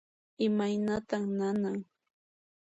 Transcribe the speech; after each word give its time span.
Imaynatan 0.45 1.23
nanan? 1.37 1.79